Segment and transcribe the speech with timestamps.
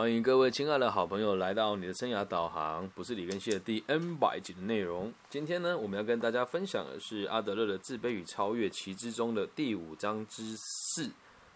[0.00, 5.12] 欢迎各位亲爱的好朋友来到你的生涯导航，不是李根熙的第 N 百集的内容。
[5.28, 11.10] 今天呢，我们要跟大家分享的是阿德勒的自卑与超越其之中的第五章之四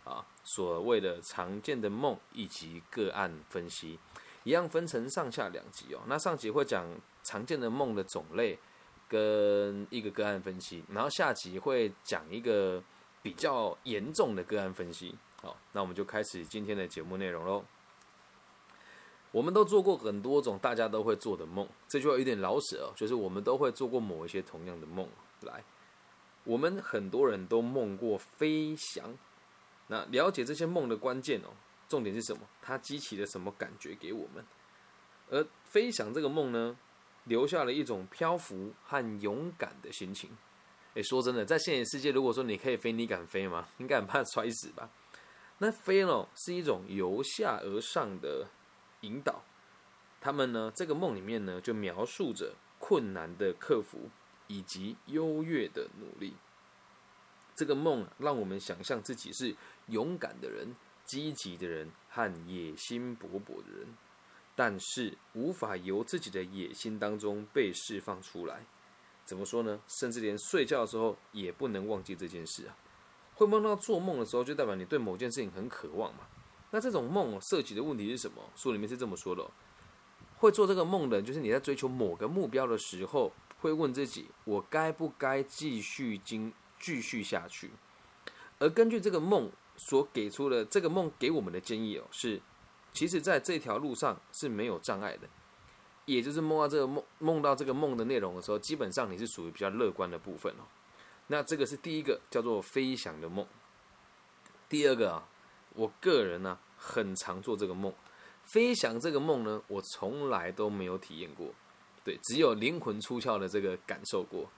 [0.05, 3.99] 啊，所谓的常见的梦以及个案分析，
[4.43, 6.01] 一样分成上下两集哦。
[6.07, 6.87] 那上集会讲
[7.23, 8.59] 常见的梦的种类
[9.09, 12.83] 跟一个个案分析，然后下集会讲一个
[13.23, 15.15] 比较严重的个案分析。
[15.41, 17.65] 好，那我们就开始今天的节目内容喽。
[19.35, 25.09] 我们都做过很多种大家都会做的梦，这句话有点老舍哦，就是我们都会做过某一些同样的梦。
[25.41, 25.61] 来，
[26.45, 29.13] 我们很多人都梦过飞翔。
[29.89, 31.51] 那了解这些梦的关键哦，
[31.89, 32.43] 重点是什么？
[32.63, 34.45] 它激起了什么感觉给我们？
[35.31, 36.79] 而飞翔这个梦呢，
[37.25, 40.31] 留下了一种漂浮和勇敢的心情。
[40.95, 43.67] 诶，说真的，在现实世界，如果说你可以飞，你敢飞吗？
[43.79, 44.89] 应该很怕摔死吧？
[45.59, 48.47] 那飞哦，是一种由下而上的。
[49.05, 49.43] 引导
[50.21, 50.73] 他们呢？
[50.75, 54.09] 这个梦里面呢，就描述着困难的克服
[54.47, 56.35] 以及优越的努力。
[57.55, 59.55] 这个梦让我们想象自己是
[59.87, 63.87] 勇敢的人、积极的人和野心勃勃的人，
[64.57, 68.65] 但是无法由自己的野心当中被释放出来。
[69.25, 69.81] 怎么说呢？
[69.87, 72.77] 甚至连睡觉的时候也不能忘记这件事啊！
[73.35, 76.27] 会梦到做梦的时候，就代表你对某件事情很渴望嘛。
[76.75, 78.43] 那这种梦涉及的问题是什么？
[78.57, 79.49] 书里面是这么说的：
[80.39, 87.71] 会做这个梦的人，就是你在追求某个目标的时候，会问自己：我该不该继续经继续下去？
[88.59, 92.43] 而根据这个梦所给出的这个梦给我们的建议哦，是
[92.93, 95.29] 其实在这条路上是没有障碍的。
[96.07, 100.67] 也就是梦到这个梦梦到这个梦的内容的时候，基本上你是属于比较乐观的部分哦。
[101.29, 103.47] 那这个是第一个叫做飞翔的梦。
[104.69, 105.29] 第二个啊。
[105.75, 107.93] 我个人呢，很常做这个梦，
[108.45, 111.53] 飞翔这个梦呢，我从来都没有体验过，
[112.05, 114.49] 对，只有灵魂出窍的这个感受过。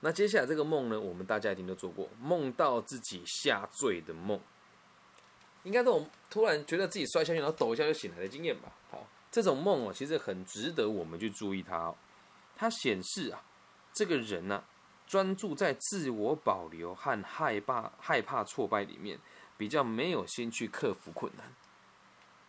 [0.00, 4.40] 那接下来这个梦呢，我们大家一定都做过，梦到自己下坠的梦，
[5.62, 8.72] 应该这种突然觉得自己摔下去，然后抖一下就醒来的经验吧。
[8.90, 11.96] 好，这种梦哦，其实很值得我们去注意它哦。
[12.56, 13.42] 它显示啊，
[13.92, 14.64] 这个人呢，
[15.06, 19.18] 专注在自我保留和害怕害怕挫败里面。
[19.56, 21.46] 比较没有心去克服困难，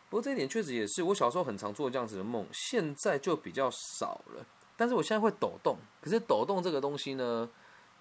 [0.09, 4.45] 不过这一点确实也是我小时候很常做这样子的梦，现在就比较少了。
[4.75, 7.47] 但是我现在会抖动，可是抖动这个东西呢，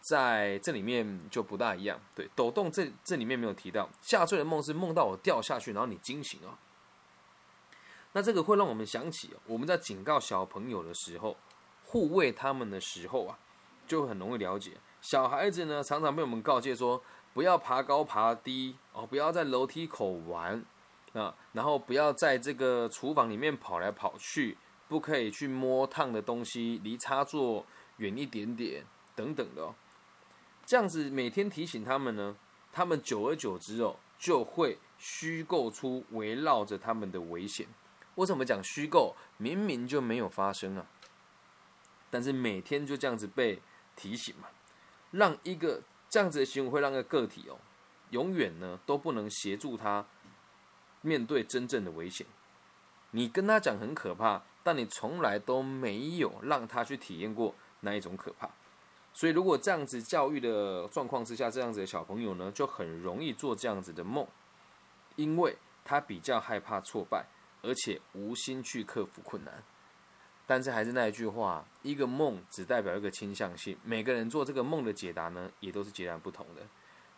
[0.00, 2.00] 在这里面就不大一样。
[2.15, 6.56] 对，抖动这这里面没有提到下坠的梦是梦到我掉下去，然后你惊醒哦。
[8.12, 11.36] 那这个会让我们想起我们在警告小朋友的时候，
[11.84, 13.38] 护卫他们的时候啊，
[13.86, 14.72] 就很容易了解。
[15.03, 17.03] 小孩子呢，常常被我们告诫说。
[17.34, 20.65] 不要爬高爬低哦，不要在楼梯口玩
[21.12, 24.56] 啊，然后不要在这个厨房里面跑来跑去，
[24.87, 28.87] 不可以去摸烫的东西，离插座远一点点
[29.17, 29.75] 等等的哦。
[30.65, 32.37] 这样子每天提醒他们呢，
[32.72, 37.66] 他们久而久之哦，就会虚构出围绕着他们的危险。
[38.15, 39.16] 为什么讲虚构？
[39.39, 40.87] 明明就没有发生啊，
[42.11, 43.61] 但是每天就这样子被
[43.97, 44.47] 提醒嘛，
[45.11, 45.83] 让一个。
[46.14, 47.58] 这样子的行为会让个个体哦，
[48.10, 50.06] 永远呢都不能协助他
[51.00, 52.25] 面对真正的危险。
[53.10, 58.48] 你跟他讲很可怕，但你从来都没有让他去体验过那一种可怕。
[59.12, 64.24] 所以，如果这样子教育的状况之下，这样子的小朋友呢，就很容易做这样子的梦，
[65.16, 67.26] 因为他比较害怕挫败，
[67.62, 69.64] 而且无心去克服困难。
[70.47, 76.62] 但是还是那一句话，一个梦只代表一个倾向性，每个人做这个梦的解答呢，也都是截然不同的。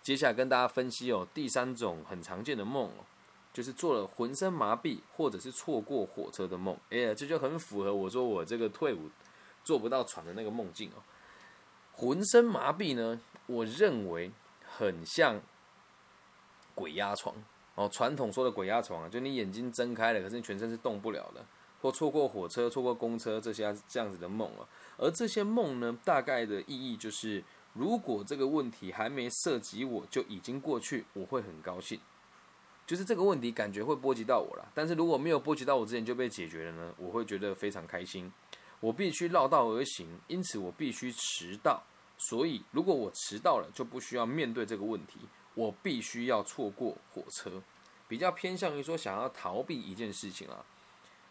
[0.03, 3.04] 接下来跟大家分析哦，第三种很常见的梦哦，
[3.53, 6.78] 就是做了浑身麻痹或者是错过火车的梦。
[6.91, 9.10] 哎呀，这就很符合我说我这个退伍
[9.65, 11.03] 做不到船的那个梦境哦。
[11.92, 14.31] 浑身麻痹呢，我认为
[14.65, 15.41] 很像
[16.76, 17.34] 鬼压床
[17.75, 17.88] 哦。
[17.92, 21.45] 传统说的鬼压床啊，就你眼睛睁开了，可是你全身是动不了的。
[21.91, 27.42] 错过火车、错过公车这些这样子的梦啊，而这些梦呢，大概的意义就是，
[27.72, 31.98] 如果这个问题还没涉及我就已经过去，我会很高兴。
[32.86, 38.33] 就是这个问题感觉会波及到我了，但是如果没有波及到我之前就被解决了呢，我会觉得非常开心。
[38.78, 41.83] 我必须绕道而行，因此我必须迟到。
[42.18, 45.18] 所以如果我迟到了，就不需要面对这个问题。
[45.54, 47.62] 我必须要错过火车，
[48.06, 50.65] 比较偏向于说想要逃避一件事情啊。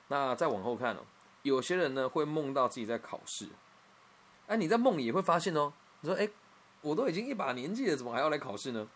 [0.07, 0.99] 那再往后看哦，
[1.41, 3.47] 有些人呢会梦到自己在考试，
[4.47, 6.29] 哎，你在梦里也会发现哦，你说哎，
[6.81, 8.87] 我都已经一把年纪了，怎么还要来考试呢？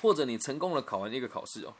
[0.00, 1.72] 或者你成功了考完一个考试哦，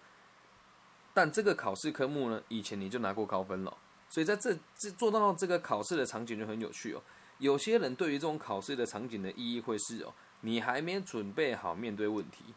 [1.13, 3.77] 但这个考试科目呢，以前你就拿过高分了，
[4.09, 7.03] 所以在这这做到这个考试的场景就很有趣哦。
[7.39, 12.55] 有些人对于这种考试的场景的意义会是哦，你还没准备好面对问题，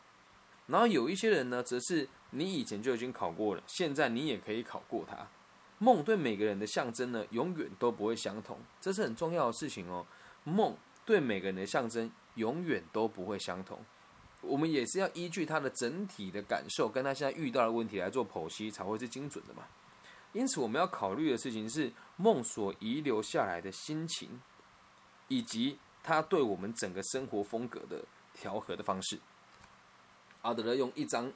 [0.68, 5.28] 然后有一些人呢，则是你以前就已经考过了，现在你也可以考过它。
[5.78, 10.06] 梦对每个人的象征呢，永远都不会相同，这是很重要的事情哦。
[10.46, 10.76] 梦
[11.06, 13.78] 对每个人的象征永远都不会相同，
[14.42, 19.64] 我们也是要依据他的整体的感受，跟他现在遇到的问题来做剖析，才会是精准的嘛。
[20.32, 24.42] 因此，我们要考虑的事情是梦所遗留下来的心情，
[25.28, 28.02] 以及他对我们整个生活风格的
[28.34, 29.20] 调和的方式。
[30.42, 31.32] 阿德勒用一张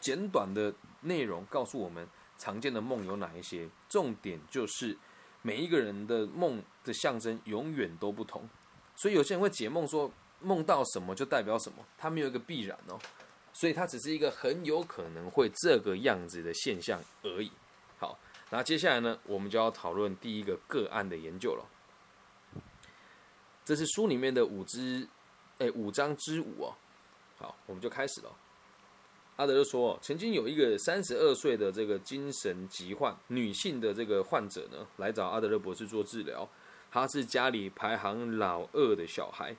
[0.00, 2.06] 简短的内容告诉我们。
[2.38, 3.68] 常见的梦有哪一些？
[3.88, 4.96] 重点就是
[5.42, 8.48] 每一个人的梦的象征永远都不同，
[8.94, 10.10] 所以有些人会解梦说
[10.40, 12.98] 梦到什么就代表什么，它没有一个必然哦，
[13.52, 17.50] 所以它只是一个很有可能会这个样子的现象而已。
[17.98, 18.18] 好，
[18.50, 21.64] 那接下来呢，我们就要讨论第一个个案的研究了。
[23.64, 25.08] 这是书里面的五之，
[25.58, 26.74] 哎，五章之五哦。
[27.38, 28.30] 好，我们就开始了。
[29.36, 36.48] 阿德就说，曾经有一个三十二岁的这个精神疾患女性的这个患者呢，来找阿德勒博士做治疗。
[36.90, 39.54] 她是家里排行老二的小孩，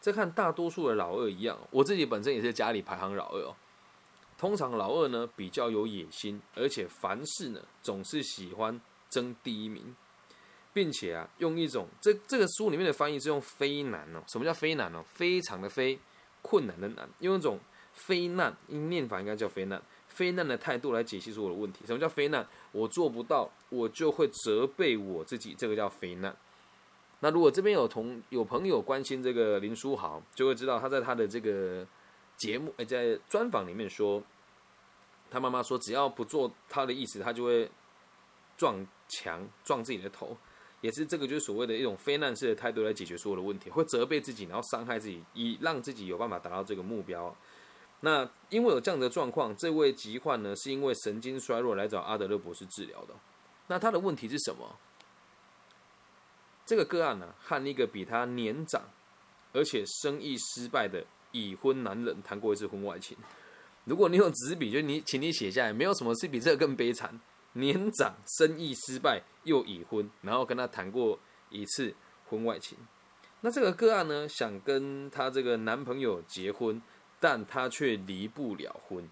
[0.00, 3.56] 这看大多数的老二一样，我自己本身也是家里排行老二哦。
[4.38, 9.96] 通常老二呢比较有野心，而且凡事呢总是喜欢争第一名，
[10.72, 14.22] 并且啊用一种这这个书里面的翻译是用非难哦。
[14.28, 15.04] 什么叫非难哦？
[15.08, 15.98] 非常的非
[16.42, 17.58] 困难的难，用一种。
[18.06, 19.80] 非难，因念法应该叫非难。
[20.08, 21.86] 非难的态度来解析所有的问题。
[21.86, 22.46] 什么叫非难？
[22.72, 26.34] 我做不到，我就会责备我自己，这个叫非难。
[27.20, 31.86] 那如果这边有同有朋友关心这个林书豪，就会知道他在他的这个
[32.36, 34.22] 节目，在专访里面说，
[35.30, 37.70] 他妈妈说只要不做他的意思，他就会
[38.56, 40.36] 撞墙撞自己的头。
[40.80, 47.34] 也是这个就是所谓的一种非难式的态度来解决所有的问题，会责备自己，然后伤害自己，以让自己有办法达到这个目标。
[48.02, 53.14] 那因为有这样的状况，这位疾患呢，是因为神经衰弱来找阿德勒博士治疗的。
[53.66, 54.76] 那他的问题是什么？
[56.64, 58.82] 这个个案呢，和一个比他年长，
[59.52, 63.16] 而且生意失败的已婚男人谈过一次婚外情。
[63.84, 67.20] 如果你有纸笔，就你，请你写下来，没有什么是比这个更悲惨。
[67.52, 71.18] 年长、生意失败又已婚，然后跟他谈过
[71.50, 71.94] 一次
[72.28, 72.78] 婚外情。
[73.42, 76.80] 那这个个案呢，想跟他这个男朋友结婚。
[77.20, 79.08] 但他却离不了婚。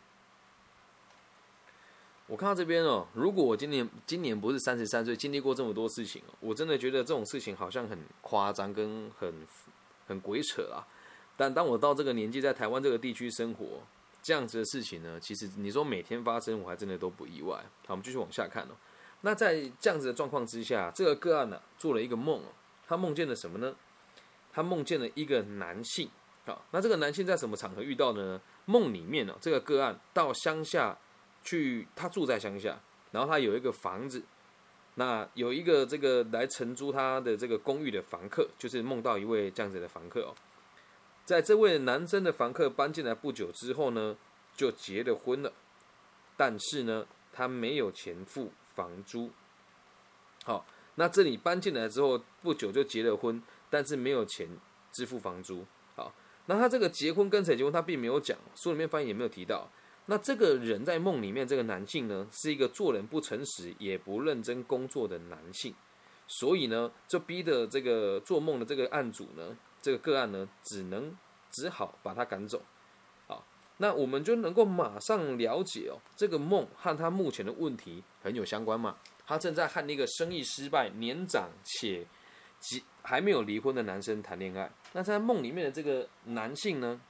[2.27, 9.33] 我看到这边哦，如果我今年今年不是三十三岁，经历过这么多事情我真的觉得这种事情好像很夸张，跟很
[10.07, 10.85] 很鬼扯啊。
[11.37, 13.81] 但当我到这个年纪，在台湾这个地区生活，
[14.23, 17.57] 这样子的事情呢，其实你说每天发生，我还真的都不意外。
[17.87, 18.77] 好，我们继续往下看哦。
[19.23, 22.49] 那在这样子的状况之下，这个个案呢，做了一个梦哦，
[22.87, 23.75] 他梦见了什么呢？
[24.53, 26.11] 他梦见了一个男性。
[26.71, 28.41] 那这个男性在什么场合遇到呢？
[28.67, 30.97] 梦里面呢，这个个案到乡下
[31.43, 32.79] 去，他住在乡下，
[33.11, 34.23] 然后他有一个房子，
[34.97, 40.35] 那有一个这个来承租他的这个公寓的房客，就是梦到一位这样子的房客哦。
[41.25, 44.17] 在这位男生的房客搬进来不久之后呢，
[44.55, 45.53] 就结了婚了，
[46.37, 49.31] 但是呢，他没有钱付房租。
[50.45, 54.49] 好，那这里搬进来之后不久就结了婚，但是没有钱
[54.93, 55.65] 支付房租。
[56.51, 59.69] 那他这个结婚跟谁结婚，他并没有讲，书里面翻译也没有提到。
[60.07, 65.75] 那这个人在梦里面，这个男性呢，是一个做人不诚实也不认真工作的男性，
[66.27, 71.15] 所以呢，就逼得这个做梦的这个案主呢，这个个案呢，只能
[71.51, 72.63] 只好把他赶走。
[73.27, 73.45] 好，
[73.77, 78.97] 那我们就能够马上了解哦，这个梦和他目前的问题很有相关嘛？
[79.27, 82.07] 他正在和那个生意失败、年长且。
[82.61, 87.01] 及还没有离婚的男生谈恋爱，那在梦里面的这个男性呢，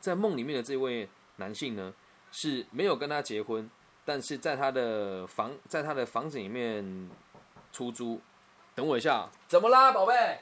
[0.00, 1.92] 在梦里面的这位男性呢，
[2.30, 3.70] 是没有跟他结婚，
[4.04, 7.10] 但是在他的房，在他的房子里面
[7.72, 8.20] 出租。
[8.74, 10.40] 等我一下，怎么啦，宝贝？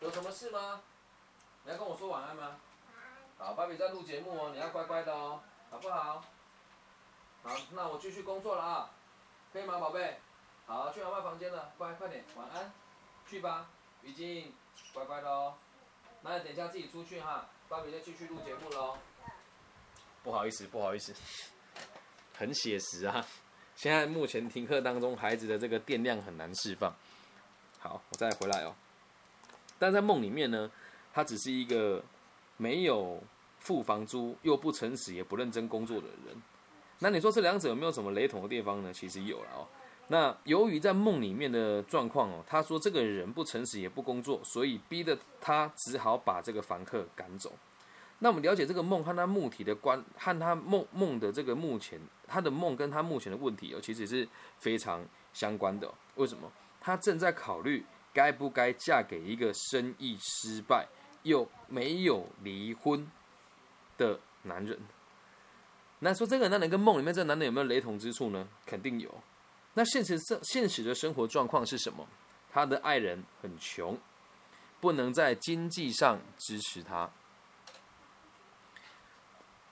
[0.00, 0.80] 有什么事吗？
[1.64, 2.56] 你要跟我说晚安吗？
[3.38, 5.40] 好，芭比在录节目哦，你要乖乖的哦，
[5.70, 6.24] 好不好？
[7.42, 8.90] 好，那我继续工作了啊，
[9.52, 10.18] 可以吗，宝贝？
[10.72, 12.72] 好，去妈妈房间了，乖，快点，晚安，
[13.28, 13.68] 去吧，
[14.02, 14.50] 于静，
[14.94, 15.52] 乖乖的哦。
[16.22, 18.96] 那等一下自己出去哈，芭比再继续录节目喽。
[20.24, 21.14] 不好意思，不好意思，
[22.34, 23.22] 很写实啊。
[23.76, 26.90] 现在目前停课当中，孩子的这个电量很难释放。
[27.78, 28.74] 好，我再回来哦。
[29.78, 30.70] 但在梦里面呢，
[31.12, 32.02] 他只是一个
[32.56, 33.22] 没有
[33.58, 36.42] 付房租又不诚实也不认真工作的人。
[36.98, 38.90] 那你说这两者有没有什么雷同的地方呢？
[38.90, 39.68] 其实有了哦。
[40.12, 47.50] 那由于在梦里面的状况哦，他说这个人不诚实也不工作，所以逼得他只好把这个房客赶走。
[48.18, 54.28] 那我们了解这个梦和他目的的关，和他梦梦的这个目前他的梦跟他目前的问题哦，其实是
[54.58, 55.02] 非常
[55.32, 55.90] 相关的。
[56.16, 56.52] 为什么？
[56.78, 60.86] 他正在考虑该不该嫁给一个生意失败
[61.22, 63.10] 又没有离婚
[63.96, 64.78] 的男人。
[66.00, 68.46] 那说这个男人跟梦里面这个男人有没有雷同之处呢？
[68.66, 69.10] 肯定有。
[69.74, 72.06] 那现实生现实的生活状况是什么？
[72.52, 73.98] 他的爱人很穷，
[74.80, 77.10] 不能在经济上支持他。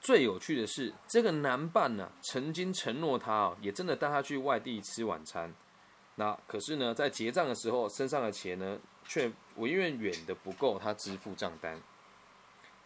[0.01, 5.55] 最有趣的是，这个男伴呢，曾经承诺他哦，也真的带他去外地吃晚餐。
[6.15, 11.79] 那可是呢，在结账的时候，身上的钱呢，却远远远的不够他支付账单。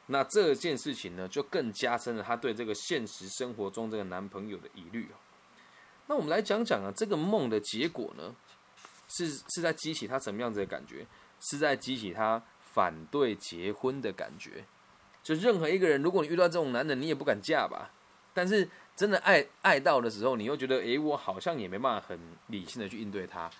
[0.06, 5.16] 那这件事情呢，就更加深了他对这个现实生活中这个男朋友的疑虑哦。
[6.06, 8.34] 那我们来讲讲啊，这个梦的结果呢，
[9.08, 11.06] 是是在激起他什么样子的感觉？
[11.40, 12.42] 是在激起他
[12.72, 14.64] 反对结婚的感觉。
[15.22, 17.90] 就任何一个人，如果你遇到这种男人，你也不敢嫁吧？
[18.32, 22.18] 但是真的爱爱到的时候，你又觉得，诶，我好像也没办法很
[22.48, 23.50] 理性的去应对他，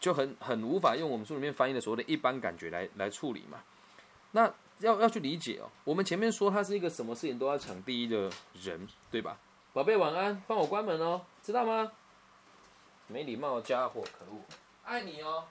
[0.00, 3.58] 就很很无法用我们书里面翻译的所谓的一般感觉来来处理嘛。
[4.30, 5.70] 那要要去理解哦。
[5.84, 8.30] 我们前面说他是一个什么事情都要抢第一的
[8.62, 9.38] 人，对吧？
[9.72, 11.90] 宝贝晚安，帮我关门哦，知道吗？
[13.06, 14.38] 没礼貌的家伙，可恶！
[14.84, 15.46] 爱你哦，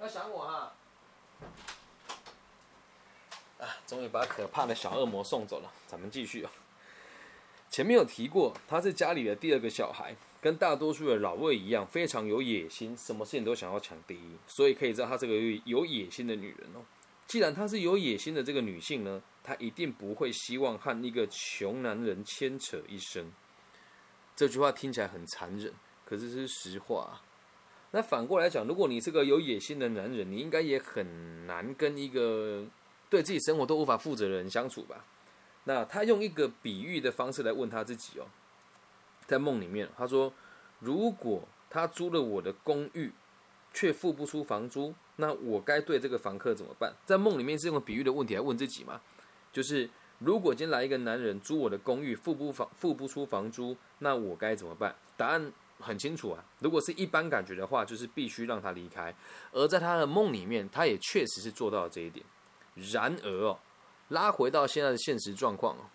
[0.00, 0.72] 要想我哈。
[3.58, 5.70] 啊，终于把可怕的小恶魔送走了。
[5.86, 6.50] 咱们继续啊。
[7.68, 14.38] 前面有提过，他是家里的第二个小孩，跟大多数的老魏一样，非常有野心，什么事情都想要抢第一。
[14.46, 15.34] 所以可以知道，她这个
[15.66, 16.80] 有野心的女人哦。
[17.32, 23.24] 既然她是有野心的这个女性呢，她一定不会希望和一个穷男人牵扯一生。
[24.36, 25.72] 这句话听起来很残忍，
[26.04, 27.08] 可是是实话。
[27.10, 27.24] 啊
[27.92, 32.66] 那反过来讲，如果你是个有野心的男人，你应该也很难跟一个。
[33.08, 35.02] 对自己生活都无法负责的人相处吧。
[35.64, 38.26] 那他用一个比喻的方式来问他自己哦，
[39.26, 40.30] 在梦里面，他说
[40.80, 43.10] ：“如果他租了我的公寓，
[43.72, 49.00] 却付不出房租，那我该对这个房客怎么办？”在梦里面是用比喻的问题来问自己嘛？
[49.52, 49.88] 就是
[50.18, 54.94] 如果今天来一个男人租我的公寓，付不房付不出房租，那我该怎么办？
[55.16, 56.44] 答案很清楚啊。
[56.60, 59.14] 如果是一般感觉的话，就是必须让他离开。
[59.52, 62.24] 而在他的梦里面，他也确实是做到了这一点。
[62.92, 63.58] 然而哦，
[64.08, 65.90] 拉回到现在的现实状况哦，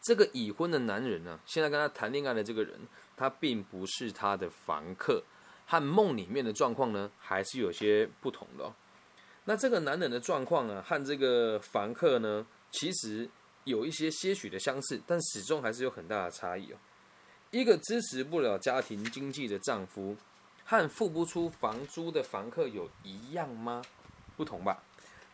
[0.00, 2.80] 这个已婚的男人呢，现在跟他谈恋爱的这个人，
[3.16, 5.22] 他并不是他的房客，
[5.70, 8.72] 和梦里面的状况呢，还是有些不同的哦。
[9.44, 13.28] 那这个男人的状况呢，和这个房客呢，其实
[13.64, 16.76] 有一些些许的相似，但始终还是有很大的差异哦。
[17.50, 20.16] 一个支持不了家庭经济的丈夫，
[20.64, 23.82] 和付不出房租的房客有一样吗？
[24.36, 24.82] 不同吧。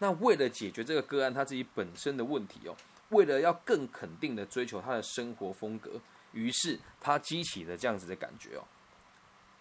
[0.00, 2.74] 那为了解决这个个案他自己本身的问题哦，
[3.10, 6.00] 为了要更肯定的追求他的生活风格，
[6.32, 8.64] 于是他激起了这样子的感觉哦，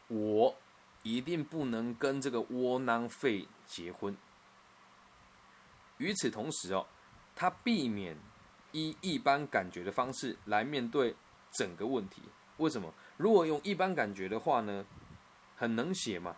[0.07, 0.55] 我
[1.03, 4.17] 一定不能跟这个窝囊废结婚。
[5.97, 6.85] 与此同时哦，
[7.35, 8.17] 他避免
[8.71, 11.15] 以一般感觉的方式来面对
[11.51, 12.21] 整个问题。
[12.57, 12.93] 为什么？
[13.17, 14.85] 如果用一般感觉的话呢，
[15.55, 16.35] 很能写嘛。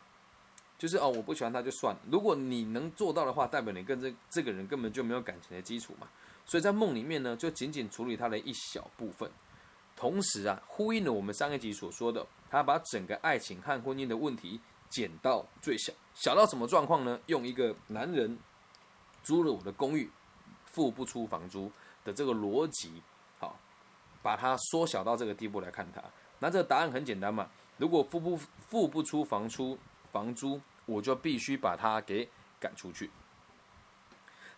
[0.78, 1.96] 就是哦，我不喜欢他就算。
[2.12, 6.08] 如果你能做到的话，代表你跟这这个人根本就没有感情的基础嘛。
[6.46, 9.32] 所以在梦里面呢，就仅仅处理他的一小部分，
[9.96, 14.60] 同时啊，呼应了我们上一集所说的，他把整个爱情和婚姻的问题
[14.90, 17.20] 减到最小，小到什么状况呢？
[17.26, 18.38] 用一个男人
[19.24, 20.10] 租了我的公寓，
[20.66, 21.72] 付不出房租
[22.04, 23.02] 的这个逻辑，
[23.40, 23.60] 好，
[24.22, 26.04] 把它缩小到这个地步来看它。
[26.40, 29.78] 那这个答案很简单嘛，如果付不付不出房租。
[30.12, 33.12] 房租，我就必须把他给赶出去。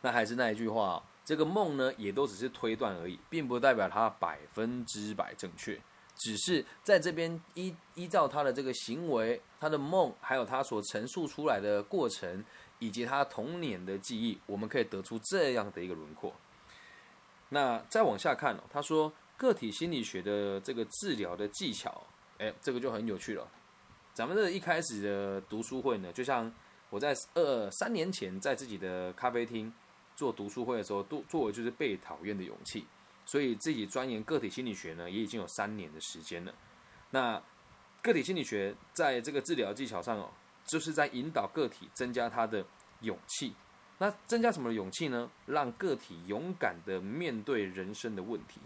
[0.01, 5.81] 那还是那一句话，这个梦呢，也都只是推断而已，并不代表它百分之百正确。
[6.17, 12.43] 只是在这边依依照他的这个行为、他的梦，还有他所陈述出来的过程，
[12.79, 16.33] 以及他童年的记忆，我们可以得出这样的一个轮廓。
[17.49, 22.03] 那再往下看哦，他说个体心理学的这个治疗的技巧，
[22.39, 23.47] 哎，这个就很有趣了。
[24.13, 26.51] 咱们这一开始的读书会呢，就像
[26.89, 29.71] 我在二三年前在自己的咖啡厅
[30.15, 32.85] 做读书会的时候，都作为就是被讨厌的勇气。
[33.27, 36.53] 所以自己钻研个体心理学呢，也已经有三年的时间了。
[37.11, 37.39] 那
[38.01, 40.31] 个体心理学在这个治疗技巧上哦，
[40.65, 42.65] 就是在引导个体增加他的
[43.01, 43.53] 勇气。
[43.99, 45.29] 那增加什么勇气呢？
[45.45, 48.61] 让个体勇敢的面对人生的问题。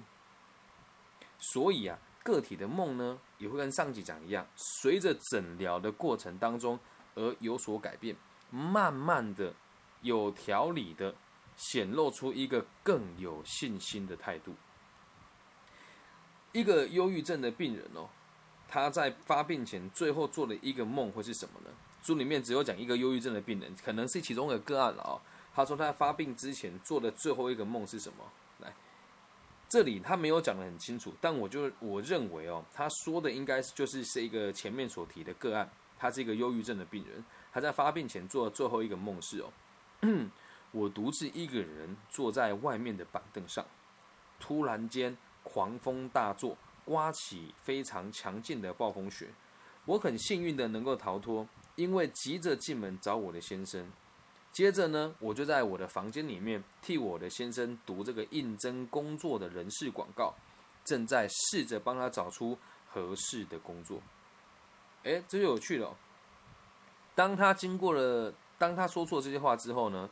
[1.39, 6.79] 所以啊，个体的梦呢，也会跟上集讲一样，随着诊疗的过程当中
[7.15, 8.15] 而有所改变，
[8.51, 9.53] 慢慢的、
[10.01, 11.15] 有条理的
[11.69, 14.55] 显露出一个更有信心的态度。
[16.51, 18.09] 一个忧郁症的病人哦，
[18.67, 21.69] 他在发病前最后做的一个梦会是什么呢？
[22.01, 25.21] 书里面只有讲一个忧郁症的病人，可能是其中一个个案了哦。
[25.53, 28.25] 他说他发病之前做的最后一个梦是什么？
[28.57, 28.73] 来，
[29.69, 39.53] 这里他没有讲的很清楚，但我就我认为哦，他说的应该就是是一个前面所提的个案，他是一个忧郁症的病人，他在发病前做的最后一个梦是哦，
[40.71, 43.65] 我独自一个人坐在外面的板凳上，
[44.39, 45.15] 突然间。
[45.43, 49.27] 狂风大作，刮起非常强劲的暴风雪。
[49.85, 53.91] 我很幸运的能够逃脱，因为急着进门找我的先生。
[54.53, 60.31] 接着呢，我就在我的房间里面替我的先生读这个应征工作的人事广告，
[60.85, 62.55] 正在试着帮他找出
[62.87, 63.99] 合适的工作。
[65.03, 65.97] 哎，这就有趣了。
[67.15, 70.07] 当他经过了，当他说错这些话之后呢，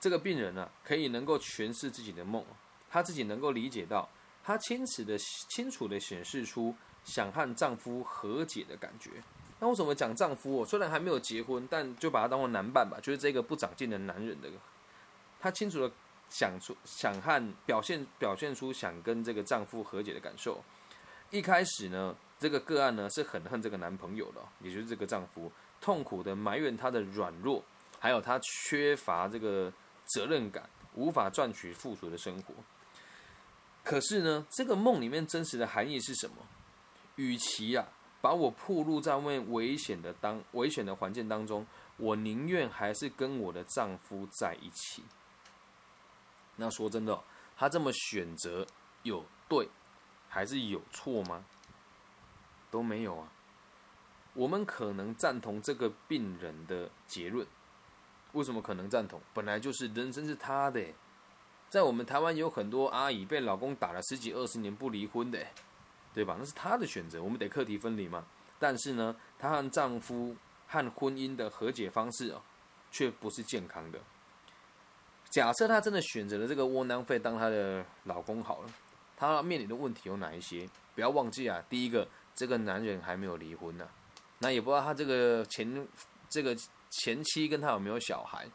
[0.00, 2.44] 这个病人呢，可以能够诠释自己的梦，
[2.90, 4.08] 他自己能够理解到。
[4.44, 5.18] 她清楚的、
[5.50, 6.74] 清楚的显示出
[7.04, 9.10] 想和丈夫和解的感觉。
[9.60, 10.62] 那为什么讲丈夫？
[10.62, 14.48] 哦虽然还没有结婚，但就把他当做男伴吧，就是这个不长进的男人的。
[15.38, 15.92] 她清楚的
[16.30, 20.62] 想出、想和表现、表现出想跟这个丈夫和解的感受。
[21.30, 27.62] 一开始呢，这个个案呢是很恨这个男朋友的，也就是这个丈夫，痛苦的埋怨他的软弱，
[27.98, 29.70] 还有他缺乏这个
[30.08, 32.54] 责任感，无法赚取富足的生活。
[33.84, 36.36] 可是呢，这个梦里面真实的含义是什么？
[37.16, 37.88] 与其啊
[38.20, 45.02] 把我暴露在外面危险的当危险的环境当中，我宁愿还是跟我的丈夫在一起。
[46.56, 47.22] 那说真的，
[47.56, 48.66] 他这么选择
[49.02, 49.68] 有对
[50.28, 51.44] 还是有错吗？
[52.70, 53.32] 都没有啊。
[54.34, 57.46] 我们可能赞同这个病人的结论。
[58.38, 59.20] 为什么可能赞同？
[59.34, 60.80] 本来就是人生是他的。
[61.68, 65.44] 在我们台湾有很多阿姨被老公打了十几二十年不离婚的，
[66.14, 66.36] 对吧？
[66.38, 68.24] 那是她的选择，我们得课题分离嘛。
[68.60, 70.36] 但是呢，她和丈夫
[70.68, 72.40] 和婚姻的和解方式哦，
[72.92, 73.98] 却不是健康的。
[75.28, 78.70] 假设她真的选择了这个窝囊废当她的老公好了，
[79.16, 80.66] 她面临的问题有哪一些？
[80.94, 83.86] 不要忘记啊，第一个，这个男人还没有离婚呢，
[84.38, 85.86] 那也不知道他这个前
[86.30, 86.56] 这个
[86.90, 88.46] 前妻跟他有没有小孩。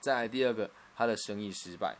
[0.00, 1.96] 再第二个，他的生意失败。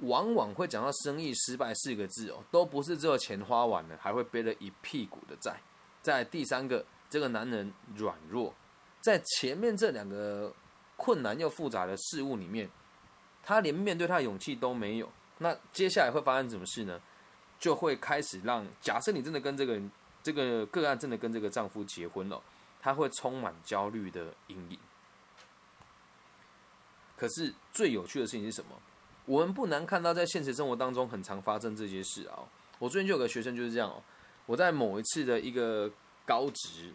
[0.00, 5.60] 往往会讲到生意失败四个字哦，都不是只有钱花完了，还会背了一屁股的债。
[6.00, 8.54] 在第三个，这个男人软弱，
[9.02, 10.50] 在前面这两个
[10.96, 12.70] 困难又复杂的事物里面，
[13.42, 15.08] 他连面对他的勇气都没有。
[15.36, 16.98] 那接下来会发生什么事呢？
[17.58, 19.90] 就会开始让假设你真的跟这个人
[20.22, 22.42] 这个个案真的跟这个丈夫结婚了，
[22.80, 24.78] 他会充满焦虑的阴影。
[27.20, 28.70] 可是最有趣的事情是什么？
[29.26, 32.48] 我们不难看到，在现实生活当中很常发生这些事啊。
[32.78, 34.02] 我最近就有个学生就是这样哦。
[34.46, 35.90] 我在某一次的一个
[36.24, 36.94] 高职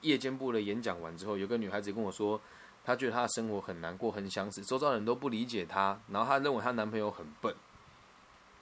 [0.00, 2.40] 夜间部的演讲完之后，有个女孩子跟我说，
[2.84, 7.54] 她觉得她的生活很难过，很想死，周遭人都不理解她，然后她认为她男朋友很笨。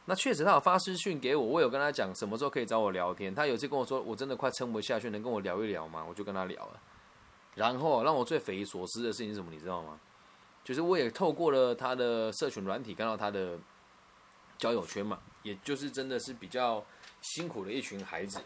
[0.05, 3.35] 那确实，她有发私讯给我，我有跟她讲什么时候可以找我聊天。
[3.35, 6.05] 她有次跟我说，我真的快撑不下去，能跟我聊一聊吗？
[6.07, 6.81] 我就跟她聊了。
[7.55, 9.99] 然后让我最匪夷所思的事情是什么，你知道吗？
[10.69, 13.59] 就是我也透过了他的社群软体看到他的
[14.59, 16.85] 交友圈嘛，也就是真的是比较
[17.23, 18.39] 辛苦的一群孩子。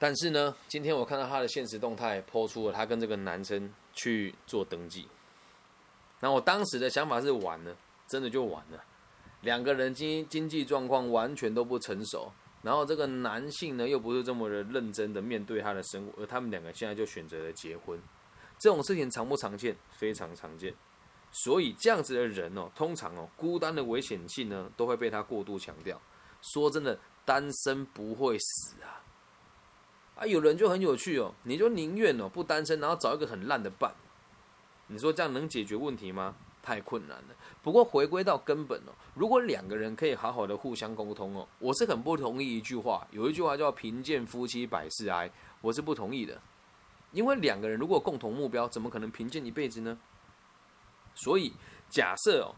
[0.00, 5.06] 但是呢，今天我看到他的现实动态，抛出了他跟这个男生去做登记。
[6.18, 7.76] 那我当时的想法是完了，
[8.08, 8.84] 真的就完了。
[9.42, 17.96] 两个人经经济状况完全都不成熟，然后这个男性呢又不是这么的认真的面对他的生活，而他们两个现在就选择了结婚。
[18.58, 19.76] 这种事情常不常见？
[19.92, 20.74] 非常常见。
[21.32, 26.00] 所以这样子的人哦，通常哦，孤单的危险性呢，都会被他过度强调。
[26.42, 29.02] 说真的，单身不会死啊！
[30.16, 33.92] 啊，有人就很有趣哦，你就宁愿哦不单身，然后找一个很烂的伴。
[34.86, 36.36] 你说这样能解决问题吗？
[36.62, 37.34] 太困难了。
[37.62, 46.40] 不过回归到根本哦，如果两个人可以好好的互相沟通哦，我是很不同意一句话，有一句话叫“贫贱夫妻百事哀”，我是不同意的。
[47.12, 49.98] 因为两个人如果共同目标，怎么可能贫贱一辈子呢？
[51.16, 51.52] 所以，
[51.90, 52.54] 假设哦，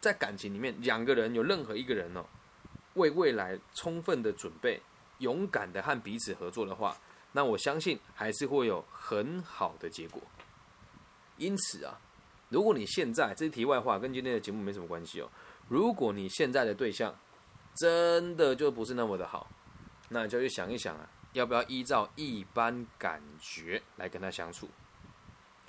[0.00, 2.24] 在感情里面，两个人有任何一个人哦，
[2.94, 4.80] 为未来充分的准备，
[5.18, 6.96] 勇敢的和彼此合作的话，
[7.32, 10.20] 那我相信还是会有很好的结果。
[11.36, 12.00] 因此啊，
[12.48, 15.28] 如果你现在这是题外话，跟今天的节目没什么关系哦。
[15.68, 17.14] 如果你现在的对象
[17.74, 19.48] 真的就不是那么的好，
[20.08, 24.68] 那就去想一想啊，要不要依照一般感觉来跟他相处？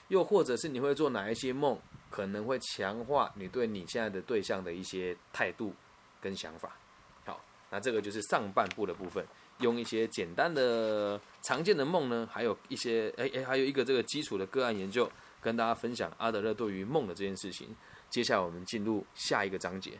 [0.09, 1.79] 又或者是你会做哪一些梦，
[2.13, 5.73] 可能会强化你对你现在的对象的一些态度
[6.21, 6.77] 跟想法？
[7.25, 9.25] 好，那这个就是上半部的部分，
[9.61, 17.75] 用一些简单的常见的梦呢，还有一些哎哎，还有一个这个基础的个案研究，跟大家分享阿德勒对于梦的这件事情。
[18.11, 19.93] 接下来我们进入下一个章节。